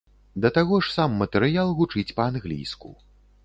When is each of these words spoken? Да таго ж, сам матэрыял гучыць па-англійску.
Да 0.45 0.49
таго 0.55 0.79
ж, 0.87 0.91
сам 0.95 1.13
матэрыял 1.21 1.77
гучыць 1.79 2.15
па-англійску. 2.21 2.95